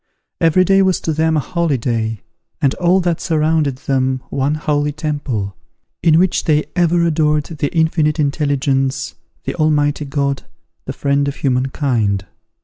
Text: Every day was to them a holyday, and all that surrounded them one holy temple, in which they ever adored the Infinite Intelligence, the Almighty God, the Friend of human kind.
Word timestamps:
Every 0.39 0.65
day 0.65 0.81
was 0.81 0.99
to 1.01 1.13
them 1.13 1.37
a 1.37 1.39
holyday, 1.39 2.21
and 2.59 2.73
all 2.79 3.01
that 3.01 3.21
surrounded 3.21 3.75
them 3.75 4.19
one 4.31 4.55
holy 4.55 4.91
temple, 4.91 5.55
in 6.01 6.17
which 6.17 6.45
they 6.45 6.65
ever 6.75 7.05
adored 7.05 7.43
the 7.45 7.67
Infinite 7.71 8.19
Intelligence, 8.19 9.13
the 9.43 9.53
Almighty 9.53 10.05
God, 10.05 10.41
the 10.85 10.93
Friend 10.93 11.27
of 11.27 11.35
human 11.35 11.67
kind. 11.67 12.25